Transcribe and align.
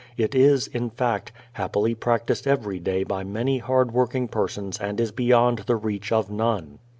It 0.17 0.33
is, 0.33 0.65
in 0.65 0.89
fact, 0.89 1.31
happily 1.53 1.93
practiced 1.93 2.47
every 2.47 2.79
day 2.79 3.03
by 3.03 3.23
many 3.23 3.59
hard 3.59 3.91
working 3.91 4.27
persons 4.27 4.79
and 4.79 4.99
is 4.99 5.11
beyond 5.11 5.59
the 5.67 5.75
reach 5.75 6.11
of 6.11 6.27
none. 6.31 6.79